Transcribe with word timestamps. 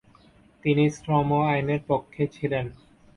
তিনি 0.63 0.83
শ্রম 0.89 1.29
আইনের 1.43 1.81
পক্ষে 1.87 2.23
ছিলেন। 2.27 2.65